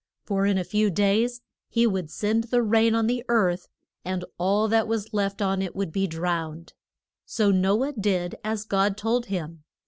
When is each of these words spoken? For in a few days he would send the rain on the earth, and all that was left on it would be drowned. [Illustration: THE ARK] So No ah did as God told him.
For 0.23 0.47
in 0.47 0.57
a 0.57 0.63
few 0.63 0.89
days 0.89 1.41
he 1.69 1.85
would 1.85 2.09
send 2.09 2.45
the 2.45 2.63
rain 2.63 2.95
on 2.95 3.05
the 3.05 3.23
earth, 3.29 3.67
and 4.03 4.25
all 4.39 4.67
that 4.67 4.87
was 4.87 5.13
left 5.13 5.43
on 5.43 5.61
it 5.61 5.75
would 5.75 5.91
be 5.91 6.07
drowned. 6.07 6.73
[Illustration: 7.27 7.61
THE 7.61 7.67
ARK] 7.67 7.75
So 7.75 7.77
No 7.77 7.85
ah 7.87 7.93
did 7.99 8.35
as 8.43 8.65
God 8.65 8.97
told 8.97 9.27
him. 9.27 9.63